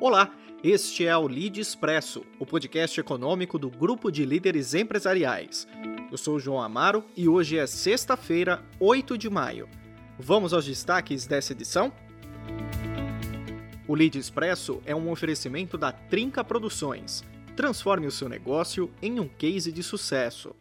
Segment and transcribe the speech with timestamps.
[0.00, 0.34] Olá,
[0.64, 5.68] este é o Lead Expresso, o podcast econômico do Grupo de Líderes Empresariais.
[6.10, 9.68] Eu sou o João Amaro e hoje é sexta-feira, 8 de maio.
[10.18, 11.92] Vamos aos destaques dessa edição?
[13.86, 17.22] O Lead Expresso é um oferecimento da Trinca Produções.
[17.54, 20.56] Transforme o seu negócio em um case de sucesso.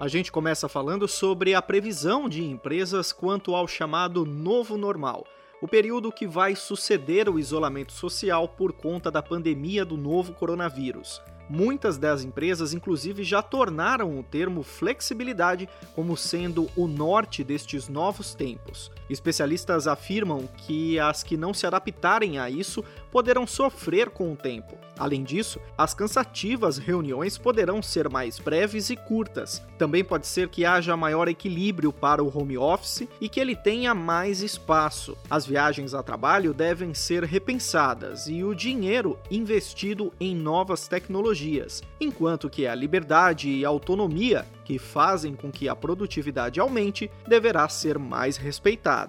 [0.00, 5.26] A gente começa falando sobre a previsão de empresas quanto ao chamado novo normal,
[5.60, 11.20] o período que vai suceder o isolamento social por conta da pandemia do novo coronavírus.
[11.50, 18.32] Muitas das empresas, inclusive, já tornaram o termo flexibilidade como sendo o norte destes novos
[18.32, 18.90] tempos.
[19.10, 24.78] Especialistas afirmam que as que não se adaptarem a isso poderão sofrer com o tempo.
[24.96, 29.62] Além disso, as cansativas reuniões poderão ser mais breves e curtas.
[29.78, 33.94] Também pode ser que haja maior equilíbrio para o home office e que ele tenha
[33.94, 35.16] mais espaço.
[35.28, 42.50] As viagens a trabalho devem ser repensadas e o dinheiro investido em novas tecnologias, enquanto
[42.50, 48.36] que a liberdade e autonomia que fazem com que a produtividade aumente deverá ser mais
[48.36, 48.99] respeitada.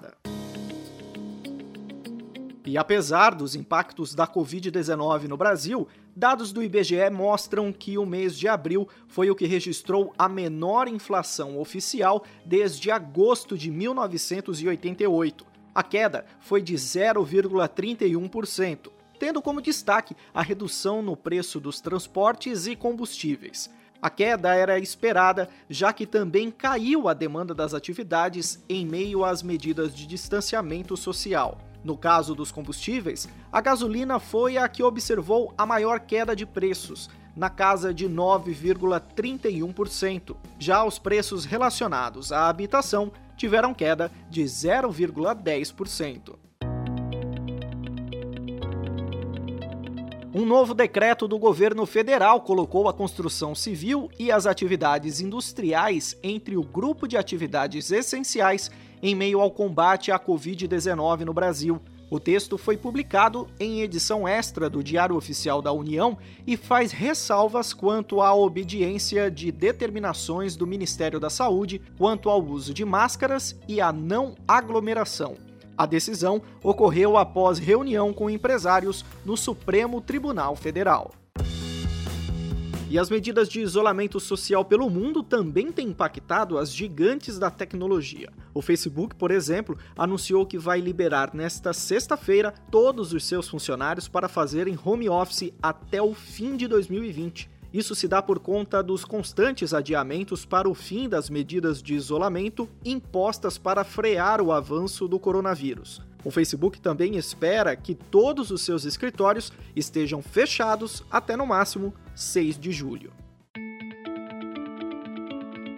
[2.64, 8.38] E apesar dos impactos da Covid-19 no Brasil, dados do IBGE mostram que o mês
[8.38, 15.44] de abril foi o que registrou a menor inflação oficial desde agosto de 1988.
[15.74, 22.76] A queda foi de 0,31%, tendo como destaque a redução no preço dos transportes e
[22.76, 23.68] combustíveis.
[24.02, 29.44] A queda era esperada, já que também caiu a demanda das atividades em meio às
[29.44, 31.56] medidas de distanciamento social.
[31.84, 37.08] No caso dos combustíveis, a gasolina foi a que observou a maior queda de preços,
[37.36, 40.34] na casa de 9,31%.
[40.58, 46.41] Já os preços relacionados à habitação tiveram queda de 0,10%.
[50.34, 56.56] Um novo decreto do governo federal colocou a construção civil e as atividades industriais entre
[56.56, 58.70] o grupo de atividades essenciais
[59.02, 61.78] em meio ao combate à Covid-19 no Brasil.
[62.08, 66.16] O texto foi publicado em edição extra do Diário Oficial da União
[66.46, 72.72] e faz ressalvas quanto à obediência de determinações do Ministério da Saúde quanto ao uso
[72.72, 75.51] de máscaras e à não aglomeração.
[75.76, 81.12] A decisão ocorreu após reunião com empresários no Supremo Tribunal Federal.
[82.92, 88.28] E as medidas de isolamento social pelo mundo também têm impactado as gigantes da tecnologia.
[88.52, 94.28] O Facebook, por exemplo, anunciou que vai liberar nesta sexta-feira todos os seus funcionários para
[94.28, 97.48] fazerem home office até o fim de 2020.
[97.72, 102.68] Isso se dá por conta dos constantes adiamentos para o fim das medidas de isolamento
[102.84, 106.02] impostas para frear o avanço do coronavírus.
[106.24, 112.58] O Facebook também espera que todos os seus escritórios estejam fechados até no máximo 6
[112.58, 113.21] de julho.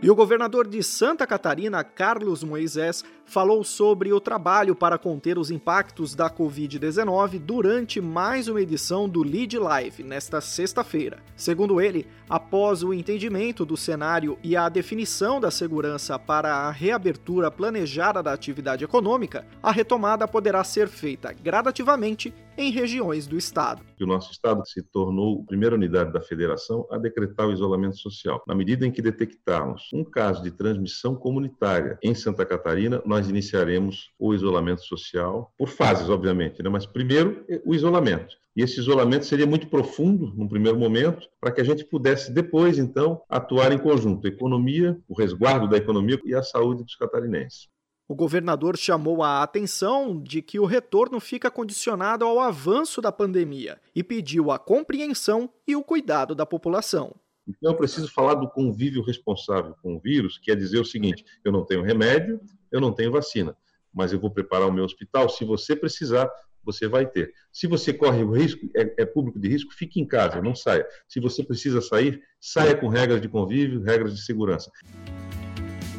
[0.05, 5.51] E o governador de Santa Catarina, Carlos Moisés, falou sobre o trabalho para conter os
[5.51, 11.23] impactos da Covid-19 durante mais uma edição do Lead Live, nesta sexta-feira.
[11.35, 17.51] Segundo ele, após o entendimento do cenário e a definição da segurança para a reabertura
[17.51, 23.83] planejada da atividade econômica, a retomada poderá ser feita gradativamente em regiões do Estado.
[24.01, 28.43] O nosso Estado se tornou a primeira unidade da federação a decretar o isolamento social.
[28.47, 34.10] Na medida em que detectarmos um caso de transmissão comunitária em Santa Catarina, nós iniciaremos
[34.19, 36.69] o isolamento social, por fases, obviamente, né?
[36.69, 38.37] mas primeiro o isolamento.
[38.56, 42.78] E esse isolamento seria muito profundo, num primeiro momento, para que a gente pudesse depois,
[42.78, 47.69] então, atuar em conjunto, economia, o resguardo da economia e a saúde dos catarinenses.
[48.06, 53.81] O governador chamou a atenção de que o retorno fica condicionado ao avanço da pandemia
[53.94, 57.15] e pediu a compreensão e o cuidado da população.
[57.47, 61.25] Então, eu preciso falar do convívio responsável com o vírus, que é dizer o seguinte:
[61.44, 62.41] eu não tenho remédio,
[62.73, 63.56] eu não tenho vacina,
[63.93, 65.29] mas eu vou preparar o meu hospital.
[65.29, 66.31] Se você precisar,
[66.64, 67.32] você vai ter.
[67.52, 70.87] Se você corre o risco, é, é, público de risco, fique em casa, não saia.
[71.06, 74.70] Se você precisa sair, saia com regras de convívio, regras de segurança.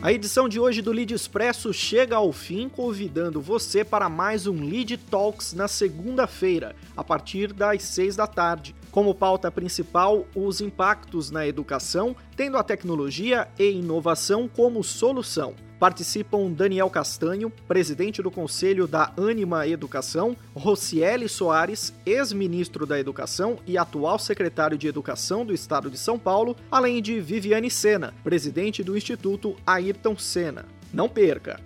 [0.01, 4.63] A edição de hoje do Lead Expresso chega ao fim, convidando você para mais um
[4.63, 8.75] Lead Talks na segunda-feira, a partir das seis da tarde.
[8.95, 15.53] Como pauta principal, os impactos na educação, tendo a tecnologia e inovação como solução.
[15.77, 23.77] Participam Daniel Castanho, presidente do Conselho da Anima Educação, Rocieli Soares, ex-ministro da Educação e
[23.77, 28.95] atual secretário de Educação do Estado de São Paulo, além de Viviane Sena, presidente do
[28.95, 30.63] Instituto Ayrton Senna.
[30.93, 31.59] Não perca!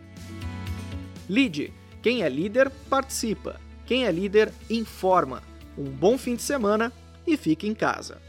[1.30, 1.72] Lide.
[2.02, 3.62] Quem é líder, participa.
[3.86, 5.44] Quem é líder, informa.
[5.78, 6.92] Um bom fim de semana
[7.34, 8.22] e fique em casa.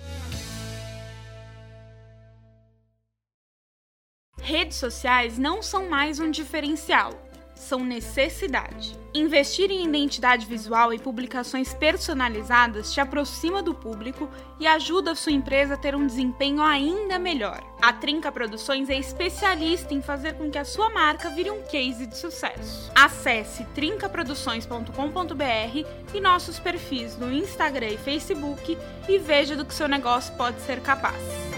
[4.38, 7.12] Redes sociais não são mais um diferencial,
[7.60, 8.98] são necessidade.
[9.12, 14.28] Investir em identidade visual e publicações personalizadas te aproxima do público
[14.58, 17.62] e ajuda a sua empresa a ter um desempenho ainda melhor.
[17.82, 22.06] A Trinca Produções é especialista em fazer com que a sua marca vire um case
[22.06, 22.90] de sucesso.
[22.94, 28.78] Acesse trincaproduções.com.br e nossos perfis no Instagram e Facebook
[29.08, 31.49] e veja do que seu negócio pode ser capaz.